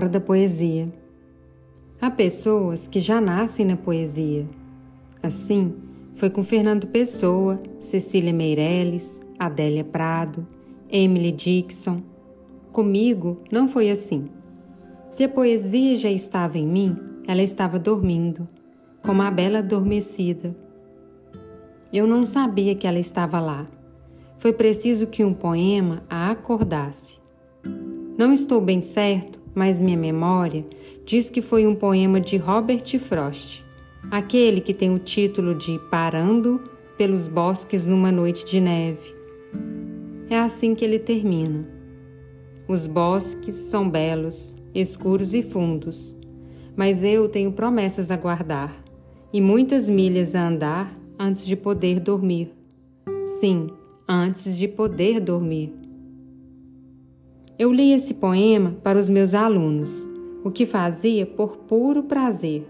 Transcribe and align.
hora 0.00 0.08
da 0.08 0.20
poesia. 0.20 0.86
Há 2.00 2.10
pessoas 2.10 2.88
que 2.88 3.00
já 3.00 3.20
nascem 3.20 3.66
na 3.66 3.76
poesia. 3.76 4.46
Assim, 5.22 5.74
foi 6.14 6.30
com 6.30 6.42
Fernando 6.42 6.86
Pessoa, 6.86 7.60
Cecília 7.78 8.32
Meirelles, 8.32 9.20
Adélia 9.38 9.84
Prado, 9.84 10.46
Emily 10.90 11.30
Dixon. 11.30 11.98
Comigo 12.72 13.36
não 13.52 13.68
foi 13.68 13.90
assim. 13.90 14.24
Se 15.10 15.24
a 15.24 15.28
poesia 15.28 15.94
já 15.98 16.10
estava 16.10 16.56
em 16.56 16.66
mim, 16.66 16.96
ela 17.28 17.42
estava 17.42 17.78
dormindo, 17.78 18.48
como 19.02 19.20
a 19.20 19.30
bela 19.30 19.58
adormecida. 19.58 20.56
Eu 21.92 22.06
não 22.06 22.24
sabia 22.24 22.74
que 22.74 22.86
ela 22.86 22.98
estava 22.98 23.38
lá. 23.38 23.66
Foi 24.38 24.54
preciso 24.54 25.08
que 25.08 25.22
um 25.22 25.34
poema 25.34 26.02
a 26.08 26.30
acordasse. 26.30 27.20
Não 28.16 28.32
estou 28.32 28.62
bem 28.62 28.80
certo, 28.80 29.39
mas 29.54 29.80
minha 29.80 29.96
memória 29.96 30.64
diz 31.04 31.30
que 31.30 31.42
foi 31.42 31.66
um 31.66 31.74
poema 31.74 32.20
de 32.20 32.36
Robert 32.36 32.98
Frost, 32.98 33.64
aquele 34.10 34.60
que 34.60 34.74
tem 34.74 34.94
o 34.94 34.98
título 34.98 35.54
de 35.54 35.78
Parando 35.90 36.60
pelos 36.96 37.28
bosques 37.28 37.86
numa 37.86 38.12
noite 38.12 38.44
de 38.44 38.60
neve. 38.60 39.14
É 40.28 40.38
assim 40.38 40.74
que 40.74 40.84
ele 40.84 40.98
termina. 40.98 41.66
Os 42.68 42.86
bosques 42.86 43.54
são 43.54 43.90
belos, 43.90 44.56
escuros 44.74 45.34
e 45.34 45.42
fundos, 45.42 46.14
mas 46.76 47.02
eu 47.02 47.28
tenho 47.28 47.50
promessas 47.50 48.10
a 48.10 48.16
guardar 48.16 48.84
e 49.32 49.40
muitas 49.40 49.90
milhas 49.90 50.34
a 50.34 50.46
andar 50.46 50.94
antes 51.18 51.44
de 51.44 51.56
poder 51.56 51.98
dormir. 52.00 52.52
Sim, 53.40 53.70
antes 54.08 54.56
de 54.56 54.68
poder 54.68 55.20
dormir. 55.20 55.79
Eu 57.60 57.74
li 57.74 57.92
esse 57.92 58.14
poema 58.14 58.74
para 58.82 58.98
os 58.98 59.10
meus 59.10 59.34
alunos, 59.34 60.08
o 60.42 60.50
que 60.50 60.64
fazia 60.64 61.26
por 61.26 61.58
puro 61.58 62.02
prazer, 62.04 62.66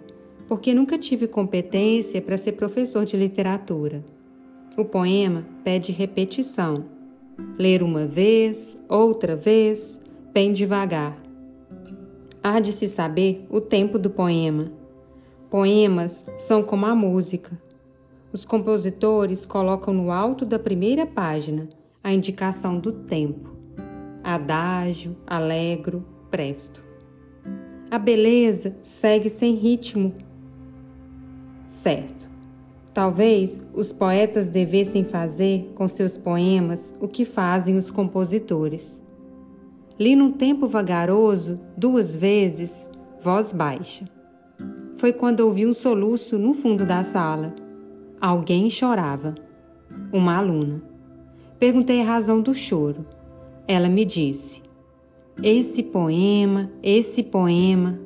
porque 0.48 0.74
nunca 0.74 0.98
tive 0.98 1.28
competência 1.28 2.20
para 2.20 2.36
ser 2.36 2.54
professor 2.54 3.04
de 3.04 3.16
literatura. 3.16 4.04
O 4.76 4.84
poema 4.84 5.46
pede 5.62 5.92
repetição. 5.92 6.86
Ler 7.56 7.84
uma 7.84 8.04
vez, 8.04 8.84
outra 8.88 9.36
vez, 9.36 10.02
bem 10.32 10.52
devagar. 10.52 11.16
Há 12.42 12.58
de 12.58 12.72
se 12.72 12.88
saber 12.88 13.46
o 13.48 13.60
tempo 13.60 13.96
do 13.96 14.10
poema. 14.10 14.72
Poemas 15.48 16.26
são 16.36 16.64
como 16.64 16.86
a 16.86 16.96
música. 16.96 17.56
Os 18.32 18.44
compositores 18.44 19.46
colocam 19.46 19.94
no 19.94 20.10
alto 20.10 20.44
da 20.44 20.58
primeira 20.58 21.06
página 21.06 21.68
a 22.02 22.12
indicação 22.12 22.80
do 22.80 22.90
tempo 22.90 23.59
adágio, 24.22 25.16
alegro, 25.26 26.04
presto. 26.30 26.84
A 27.90 27.98
beleza 27.98 28.76
segue 28.82 29.28
sem 29.28 29.54
ritmo 29.54 30.14
certo. 31.70 32.28
Talvez 32.92 33.60
os 33.72 33.92
poetas 33.92 34.48
devessem 34.48 35.04
fazer 35.04 35.72
com 35.76 35.86
seus 35.86 36.18
poemas 36.18 36.96
o 37.00 37.06
que 37.06 37.24
fazem 37.24 37.78
os 37.78 37.90
compositores. 37.90 39.04
Li 39.98 40.16
num 40.16 40.32
tempo 40.32 40.66
vagaroso, 40.66 41.60
duas 41.76 42.16
vezes, 42.16 42.90
voz 43.22 43.52
baixa. 43.52 44.04
Foi 44.96 45.12
quando 45.12 45.40
ouvi 45.40 45.66
um 45.66 45.72
soluço 45.72 46.36
no 46.36 46.52
fundo 46.52 46.84
da 46.84 47.04
sala. 47.04 47.54
Alguém 48.20 48.68
chorava. 48.68 49.34
Uma 50.12 50.36
aluna. 50.36 50.82
Perguntei 51.58 52.02
a 52.02 52.04
razão 52.04 52.40
do 52.40 52.54
choro. 52.54 53.06
Ela 53.66 53.88
me 53.88 54.04
disse: 54.04 54.62
Esse 55.42 55.82
poema, 55.82 56.70
esse 56.82 57.22
poema. 57.22 57.98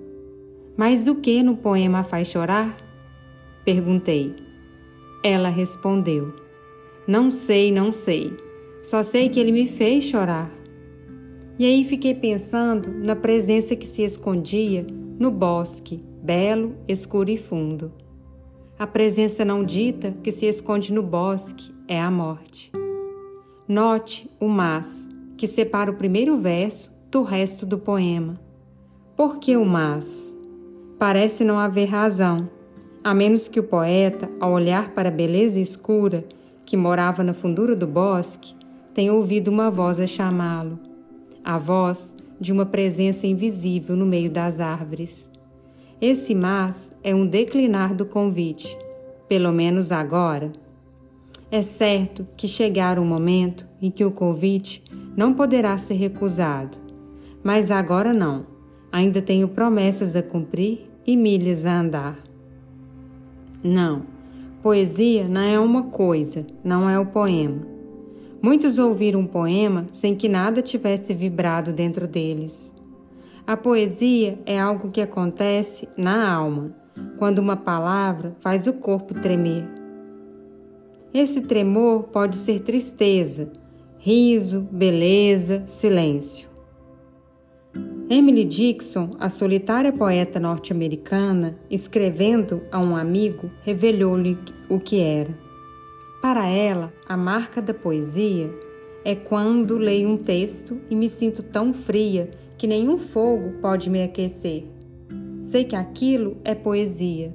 Mas 0.77 1.07
o 1.07 1.17
que 1.17 1.43
no 1.43 1.57
poema 1.57 2.03
faz 2.05 2.29
chorar? 2.29 2.77
Perguntei. 3.65 4.35
Ela 5.23 5.49
respondeu: 5.49 6.35
Não 7.07 7.31
sei, 7.31 7.73
não 7.73 7.93
sei. 7.93 8.37
Só 8.83 9.03
sei 9.03 9.29
que 9.29 9.41
ele 9.41 9.53
me 9.53 9.67
fez 9.67 10.05
chorar. 10.05 10.51
E 11.59 11.65
aí 11.65 11.85
fiquei 11.85 12.15
pensando 12.15 12.91
na 12.93 13.15
presença 13.15 13.77
que 13.77 13.87
se 13.87 14.03
escondia 14.03 14.85
no 15.19 15.31
bosque, 15.31 16.03
belo, 16.23 16.75
escuro 16.89 17.31
e 17.31 17.37
fundo. 17.37 17.93
A 18.77 18.87
presença 18.87 19.45
não 19.45 19.63
dita 19.63 20.11
que 20.23 20.33
se 20.33 20.47
esconde 20.47 20.93
no 20.93 21.03
bosque 21.03 21.73
é 21.87 22.01
a 22.01 22.11
morte. 22.11 22.73
Note 23.69 24.29
o 24.41 24.49
mas, 24.49 25.09
que 25.37 25.47
separa 25.47 25.91
o 25.91 25.97
primeiro 25.97 26.39
verso 26.39 26.93
do 27.11 27.23
resto 27.23 27.65
do 27.65 27.79
poema. 27.79 28.41
Por 29.17 29.39
que 29.39 29.57
o 29.57 29.65
mas? 29.65 30.37
Parece 30.99 31.45
não 31.45 31.59
haver 31.59 31.87
razão, 31.87 32.49
a 33.03 33.15
menos 33.15 33.49
que 33.49 33.61
o 33.61 33.65
poeta, 33.65 34.31
ao 34.41 34.53
olhar 34.53 34.91
para 34.95 35.09
a 35.09 35.13
beleza 35.13 35.61
escura 35.61 36.25
que 36.65 36.77
morava 36.77 37.23
na 37.23 37.35
fundura 37.35 37.77
do 37.77 37.87
bosque, 37.87 38.55
tenha 38.95 39.13
ouvido 39.13 39.49
uma 39.49 39.71
voz 39.71 40.01
a 40.01 40.07
chamá-lo, 40.07 40.79
a 41.45 41.59
voz 41.59 42.17
de 42.41 42.53
uma 42.53 42.65
presença 42.65 43.27
invisível 43.27 43.95
no 43.95 44.07
meio 44.07 44.31
das 44.31 44.61
árvores. 44.61 45.31
Esse 46.01 46.35
mas 46.35 46.99
é 47.03 47.15
um 47.15 47.27
declinar 47.27 47.95
do 47.95 48.07
convite, 48.07 48.77
pelo 49.29 49.53
menos 49.53 49.93
agora. 49.93 50.53
É 51.55 51.63
certo 51.63 52.27
que 52.37 52.49
chegará 52.49 53.01
um 53.01 53.05
momento 53.05 53.65
em 53.81 53.89
que 53.89 54.05
o 54.05 54.11
convite 54.11 54.83
não 55.17 55.33
poderá 55.33 55.79
ser 55.79 55.95
recusado. 55.95 56.77
Mas 57.45 57.71
agora 57.71 58.13
não. 58.13 58.45
Ainda 58.91 59.23
tenho 59.23 59.47
promessas 59.47 60.17
a 60.17 60.23
cumprir 60.25 60.91
e 61.07 61.17
milhas 61.17 61.65
a 61.65 61.79
andar. 61.79 62.19
Não, 63.63 64.03
poesia 64.65 65.29
não 65.29 65.41
é 65.43 65.57
uma 65.61 65.85
coisa, 65.85 66.45
não 66.65 66.91
é 66.91 66.99
o 66.99 67.07
poema. 67.07 67.65
Muitos 68.43 68.77
ouviram 68.77 69.21
um 69.21 69.27
poema 69.29 69.87
sem 69.93 70.17
que 70.17 70.29
nada 70.29 70.61
tivesse 70.61 71.15
vibrado 71.15 71.73
dentro 71.73 72.09
deles. 72.09 72.75
A 73.47 73.57
poesia 73.57 74.41
é 74.45 74.59
algo 74.59 74.91
que 74.91 75.01
acontece 75.01 75.89
na 75.97 76.35
alma, 76.35 76.75
quando 77.17 77.39
uma 77.39 77.55
palavra 77.55 78.35
faz 78.41 78.67
o 78.67 78.73
corpo 78.73 79.15
tremer. 79.15 79.84
Esse 81.15 81.43
tremor 81.43 82.09
pode 82.09 82.37
ser 82.37 82.59
tristeza, 82.59 83.53
riso, 83.99 84.63
beleza, 84.63 85.63
silêncio. 85.69 86.49
Emily 88.11 88.45
Dixon, 88.45 89.15
a 89.21 89.29
solitária 89.29 89.93
poeta 89.93 90.41
norte-americana, 90.41 91.57
escrevendo 91.71 92.63
a 92.73 92.81
um 92.81 92.97
amigo, 92.97 93.49
revelou-lhe 93.63 94.37
o 94.69 94.81
que 94.81 94.99
era. 94.99 95.39
Para 96.21 96.49
ela, 96.49 96.93
a 97.07 97.17
marca 97.17 97.63
da 97.63 97.73
poesia 97.73 98.51
é 99.05 99.15
quando 99.15 99.79
leio 99.79 100.09
um 100.09 100.17
texto 100.17 100.81
e 100.91 100.97
me 100.97 101.09
sinto 101.09 101.45
tão 101.45 101.73
fria 101.73 102.29
que 102.59 102.67
nenhum 102.67 102.99
fogo 102.99 103.53
pode 103.63 103.89
me 103.89 104.03
aquecer. 104.03 104.65
Sei 105.45 105.63
que 105.63 105.77
aquilo 105.77 106.39
é 106.43 106.57
poesia. 106.57 107.33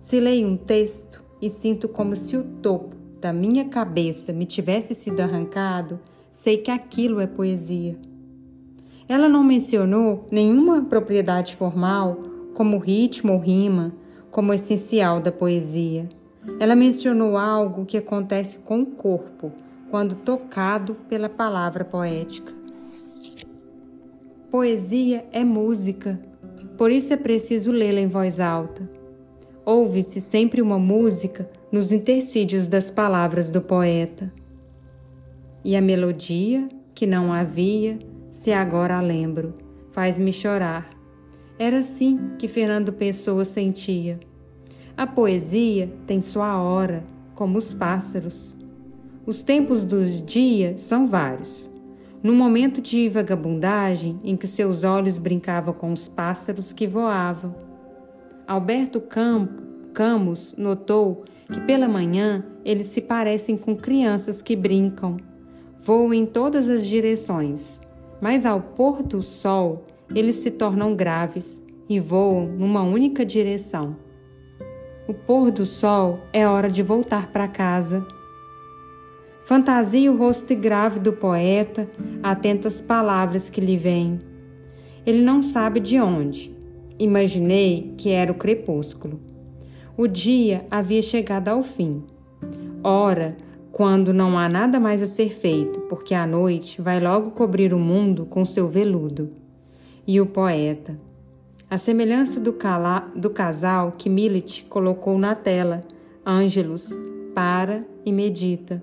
Se 0.00 0.18
leio 0.18 0.48
um 0.48 0.56
texto 0.56 1.24
e 1.40 1.50
sinto 1.50 1.88
como 1.88 2.16
se 2.16 2.36
o 2.36 2.42
topo 2.42 2.96
da 3.20 3.32
minha 3.32 3.64
cabeça 3.64 4.32
me 4.32 4.46
tivesse 4.46 4.94
sido 4.94 5.20
arrancado, 5.20 5.98
sei 6.32 6.58
que 6.58 6.70
aquilo 6.70 7.20
é 7.20 7.26
poesia. 7.26 7.96
Ela 9.08 9.28
não 9.28 9.44
mencionou 9.44 10.26
nenhuma 10.30 10.84
propriedade 10.84 11.56
formal, 11.56 12.18
como 12.54 12.78
ritmo 12.78 13.32
ou 13.34 13.38
rima, 13.38 13.92
como 14.30 14.52
essencial 14.52 15.20
da 15.20 15.30
poesia. 15.30 16.08
Ela 16.58 16.74
mencionou 16.74 17.36
algo 17.36 17.86
que 17.86 17.96
acontece 17.96 18.58
com 18.58 18.82
o 18.82 18.86
corpo 18.86 19.52
quando 19.90 20.14
tocado 20.16 20.94
pela 21.08 21.28
palavra 21.28 21.84
poética. 21.84 22.52
Poesia 24.50 25.24
é 25.32 25.44
música, 25.44 26.20
por 26.76 26.90
isso 26.90 27.12
é 27.12 27.16
preciso 27.16 27.70
lê-la 27.70 28.00
em 28.00 28.08
voz 28.08 28.40
alta. 28.40 28.95
Ouve-se 29.66 30.20
sempre 30.20 30.62
uma 30.62 30.78
música 30.78 31.50
nos 31.72 31.90
intercídios 31.90 32.68
das 32.68 32.88
palavras 32.88 33.50
do 33.50 33.60
poeta. 33.60 34.32
E 35.64 35.74
a 35.74 35.80
melodia, 35.80 36.68
que 36.94 37.04
não 37.04 37.32
havia, 37.32 37.98
se 38.32 38.52
agora 38.52 38.96
a 38.96 39.00
lembro, 39.00 39.54
faz-me 39.90 40.32
chorar. 40.32 40.88
Era 41.58 41.78
assim 41.78 42.36
que 42.38 42.46
Fernando 42.46 42.92
Pessoa 42.92 43.44
sentia. 43.44 44.20
A 44.96 45.04
poesia 45.04 45.92
tem 46.06 46.20
sua 46.20 46.62
hora, 46.62 47.02
como 47.34 47.58
os 47.58 47.72
pássaros. 47.72 48.56
Os 49.26 49.42
tempos 49.42 49.82
dos 49.82 50.22
dias 50.22 50.82
são 50.82 51.08
vários. 51.08 51.68
No 52.22 52.36
momento 52.36 52.80
de 52.80 53.08
vagabundagem 53.08 54.16
em 54.22 54.36
que 54.36 54.46
seus 54.46 54.84
olhos 54.84 55.18
brincavam 55.18 55.74
com 55.74 55.92
os 55.92 56.06
pássaros 56.06 56.72
que 56.72 56.86
voavam. 56.86 57.65
Alberto 58.46 59.02
Camus 59.92 60.54
notou 60.56 61.24
que 61.48 61.60
pela 61.62 61.88
manhã 61.88 62.44
eles 62.64 62.86
se 62.86 63.00
parecem 63.00 63.56
com 63.56 63.74
crianças 63.74 64.40
que 64.40 64.54
brincam, 64.54 65.16
voam 65.82 66.14
em 66.14 66.24
todas 66.24 66.68
as 66.68 66.86
direções, 66.86 67.80
mas 68.20 68.46
ao 68.46 68.60
pôr 68.60 69.02
do 69.02 69.20
sol 69.20 69.84
eles 70.14 70.36
se 70.36 70.52
tornam 70.52 70.94
graves 70.94 71.66
e 71.88 71.98
voam 71.98 72.46
numa 72.46 72.82
única 72.82 73.26
direção. 73.26 73.96
O 75.08 75.14
pôr 75.14 75.50
do 75.50 75.66
sol 75.66 76.20
é 76.32 76.46
hora 76.46 76.68
de 76.68 76.84
voltar 76.84 77.32
para 77.32 77.48
casa. 77.48 78.06
Fantasia 79.44 80.10
o 80.10 80.16
rosto 80.16 80.54
grave 80.54 81.00
do 81.00 81.12
poeta, 81.12 81.88
atento 82.22 82.68
às 82.68 82.80
palavras 82.80 83.50
que 83.50 83.60
lhe 83.60 83.76
vêm. 83.76 84.20
Ele 85.04 85.22
não 85.22 85.42
sabe 85.42 85.80
de 85.80 86.00
onde. 86.00 86.55
Imaginei 86.98 87.92
que 87.96 88.10
era 88.10 88.32
o 88.32 88.36
crepúsculo. 88.36 89.20
O 89.96 90.06
dia 90.06 90.66
havia 90.70 91.02
chegado 91.02 91.48
ao 91.48 91.62
fim. 91.62 92.02
Ora, 92.82 93.36
quando 93.70 94.14
não 94.14 94.38
há 94.38 94.48
nada 94.48 94.80
mais 94.80 95.02
a 95.02 95.06
ser 95.06 95.28
feito, 95.28 95.80
porque 95.80 96.14
a 96.14 96.26
noite 96.26 96.80
vai 96.80 96.98
logo 96.98 97.32
cobrir 97.32 97.74
o 97.74 97.78
mundo 97.78 98.24
com 98.24 98.46
seu 98.46 98.66
veludo. 98.66 99.30
E 100.06 100.20
o 100.20 100.26
poeta, 100.26 100.98
a 101.68 101.76
semelhança 101.76 102.40
do, 102.40 102.52
cala, 102.52 103.00
do 103.14 103.28
casal 103.28 103.92
que 103.98 104.08
Millet 104.08 104.64
colocou 104.64 105.18
na 105.18 105.34
tela, 105.34 105.84
Ângelus, 106.24 106.90
para 107.34 107.84
e 108.04 108.12
medita. 108.12 108.82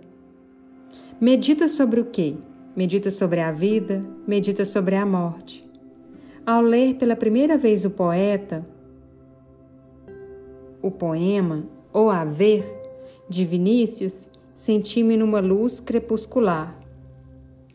Medita 1.20 1.68
sobre 1.68 2.00
o 2.02 2.06
quê? 2.06 2.36
Medita 2.76 3.10
sobre 3.10 3.40
a 3.40 3.52
vida, 3.52 4.06
medita 4.28 4.66
sobre 4.66 4.96
a 4.96 5.06
morte. 5.06 5.63
Ao 6.46 6.62
ler 6.62 6.96
pela 6.96 7.16
primeira 7.16 7.58
vez 7.58 7.86
o 7.86 7.90
poeta, 7.90 8.66
o 10.82 10.92
poema, 10.92 11.64
ou 11.92 12.10
a 12.10 12.26
ver, 12.26 12.66
de 13.30 13.46
Vinícius, 13.46 14.30
senti-me 14.54 15.16
numa 15.18 15.40
luz 15.40 15.80
crepuscular. 15.80 16.78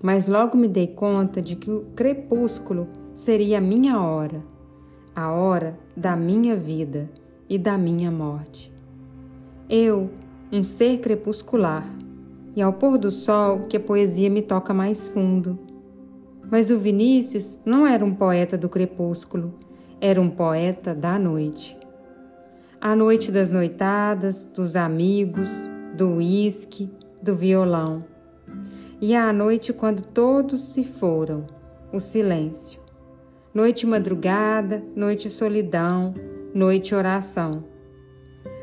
Mas 0.02 0.28
logo 0.28 0.56
me 0.56 0.68
dei 0.68 0.86
conta 0.86 1.40
de 1.40 1.56
que 1.56 1.70
o 1.70 1.86
crepúsculo 1.96 2.86
seria 3.14 3.58
a 3.58 3.60
minha 3.60 4.00
hora 4.00 4.42
a 5.18 5.32
hora 5.32 5.76
da 5.96 6.14
minha 6.14 6.54
vida 6.54 7.10
e 7.48 7.58
da 7.58 7.76
minha 7.76 8.08
morte. 8.08 8.70
Eu, 9.68 10.08
um 10.52 10.62
ser 10.62 10.98
crepuscular, 10.98 11.92
e 12.54 12.62
ao 12.62 12.72
pôr 12.72 12.96
do 12.98 13.10
sol 13.10 13.66
que 13.68 13.76
a 13.76 13.80
poesia 13.80 14.30
me 14.30 14.42
toca 14.42 14.72
mais 14.72 15.08
fundo. 15.08 15.58
Mas 16.50 16.70
o 16.70 16.78
Vinícius 16.78 17.60
não 17.64 17.86
era 17.86 18.04
um 18.04 18.14
poeta 18.14 18.56
do 18.56 18.68
crepúsculo, 18.68 19.54
era 20.00 20.20
um 20.20 20.30
poeta 20.30 20.94
da 20.94 21.18
noite. 21.18 21.76
A 22.80 22.96
noite 22.96 23.30
das 23.30 23.50
noitadas, 23.50 24.44
dos 24.44 24.76
amigos, 24.76 25.50
do 25.94 26.16
uísque, 26.16 26.90
do 27.20 27.34
violão. 27.34 28.04
E 29.00 29.14
a 29.14 29.32
noite 29.32 29.72
quando 29.72 30.00
todos 30.02 30.60
se 30.72 30.84
foram, 30.84 31.46
o 31.92 32.00
silêncio. 32.00 32.80
Noite 33.52 33.86
madrugada, 33.86 34.82
noite 34.94 35.28
solidão, 35.28 36.14
noite 36.54 36.94
oração. 36.94 37.64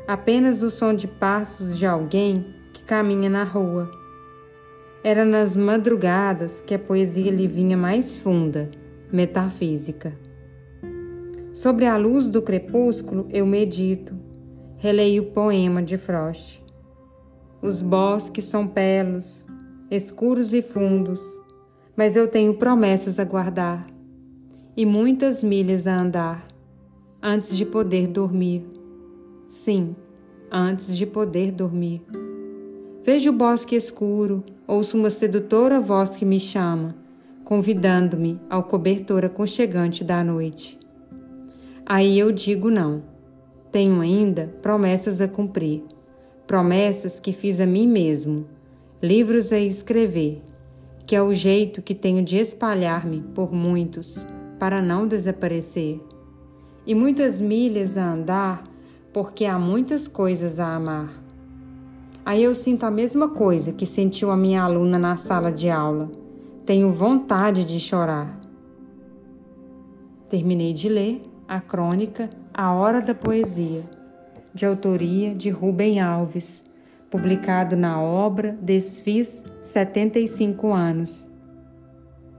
Apenas 0.08 0.62
o 0.62 0.70
som 0.70 0.94
de 0.94 1.06
passos 1.06 1.76
de 1.76 1.86
alguém 1.86 2.54
que 2.72 2.82
caminha 2.84 3.28
na 3.28 3.44
rua. 3.44 3.90
Era 5.08 5.24
nas 5.24 5.54
madrugadas 5.54 6.60
que 6.60 6.74
a 6.74 6.78
poesia 6.80 7.30
lhe 7.30 7.46
vinha 7.46 7.76
mais 7.76 8.18
funda, 8.18 8.68
metafísica. 9.12 10.18
Sobre 11.54 11.86
a 11.86 11.96
luz 11.96 12.28
do 12.28 12.42
crepúsculo 12.42 13.28
eu 13.30 13.46
medito, 13.46 14.16
releio 14.78 15.22
o 15.22 15.26
poema 15.26 15.80
de 15.80 15.96
Frost. 15.96 16.60
Os 17.62 17.82
bosques 17.82 18.46
são 18.46 18.66
pelos, 18.66 19.46
escuros 19.92 20.52
e 20.52 20.60
fundos, 20.60 21.20
mas 21.96 22.16
eu 22.16 22.26
tenho 22.26 22.54
promessas 22.54 23.20
a 23.20 23.24
guardar 23.24 23.86
e 24.76 24.84
muitas 24.84 25.44
milhas 25.44 25.86
a 25.86 25.96
andar 25.96 26.48
antes 27.22 27.56
de 27.56 27.64
poder 27.64 28.08
dormir. 28.08 28.66
Sim, 29.48 29.94
antes 30.50 30.96
de 30.96 31.06
poder 31.06 31.52
dormir. 31.52 32.02
Vejo 33.06 33.30
o 33.30 33.32
bosque 33.32 33.76
escuro, 33.76 34.42
ouço 34.66 34.98
uma 34.98 35.10
sedutora 35.10 35.80
voz 35.80 36.16
que 36.16 36.24
me 36.24 36.40
chama, 36.40 36.92
convidando-me 37.44 38.40
ao 38.50 38.64
cobertor 38.64 39.24
aconchegante 39.24 40.02
da 40.02 40.24
noite. 40.24 40.76
Aí 41.86 42.18
eu 42.18 42.32
digo 42.32 42.68
não. 42.68 43.04
Tenho 43.70 44.00
ainda 44.00 44.52
promessas 44.60 45.20
a 45.20 45.28
cumprir, 45.28 45.84
promessas 46.48 47.20
que 47.20 47.32
fiz 47.32 47.60
a 47.60 47.64
mim 47.64 47.86
mesmo, 47.86 48.44
livros 49.00 49.52
a 49.52 49.60
escrever, 49.60 50.42
que 51.06 51.14
é 51.14 51.22
o 51.22 51.32
jeito 51.32 51.80
que 51.82 51.94
tenho 51.94 52.24
de 52.24 52.36
espalhar-me 52.38 53.22
por 53.36 53.52
muitos 53.52 54.26
para 54.58 54.82
não 54.82 55.06
desaparecer, 55.06 56.00
e 56.84 56.92
muitas 56.92 57.40
milhas 57.40 57.96
a 57.96 58.14
andar, 58.14 58.64
porque 59.12 59.44
há 59.44 59.56
muitas 59.60 60.08
coisas 60.08 60.58
a 60.58 60.74
amar. 60.74 61.25
Aí 62.26 62.42
eu 62.42 62.56
sinto 62.56 62.84
a 62.84 62.90
mesma 62.90 63.28
coisa 63.28 63.70
que 63.72 63.86
sentiu 63.86 64.32
a 64.32 64.36
minha 64.36 64.60
aluna 64.60 64.98
na 64.98 65.16
sala 65.16 65.52
de 65.52 65.70
aula. 65.70 66.10
Tenho 66.64 66.92
vontade 66.92 67.64
de 67.64 67.78
chorar. 67.78 68.36
Terminei 70.28 70.72
de 70.72 70.88
ler 70.88 71.22
a 71.46 71.60
crônica 71.60 72.28
A 72.52 72.74
Hora 72.74 73.00
da 73.00 73.14
Poesia, 73.14 73.84
de 74.52 74.66
autoria 74.66 75.36
de 75.36 75.50
Rubem 75.50 76.00
Alves, 76.00 76.64
publicado 77.08 77.76
na 77.76 78.02
obra 78.02 78.58
Desfiz 78.60 79.44
75 79.62 80.72
anos, 80.72 81.30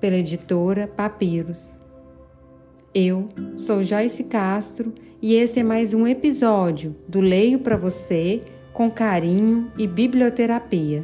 pela 0.01 0.18
editora 0.18 0.86
Papiros. 0.86 1.81
Eu 2.94 3.30
sou 3.56 3.81
Joyce 3.86 4.25
Castro 4.25 4.94
e 5.22 5.36
esse 5.36 5.62
é 5.62 5.63
mais 5.63 5.94
um 5.94 6.06
episódio 6.06 6.94
do 7.07 7.22
Leio 7.22 7.60
para 7.60 7.78
você 7.78 8.42
com 8.77 8.91
carinho 8.91 9.71
e 9.75 9.88
biblioterapia. 9.88 11.03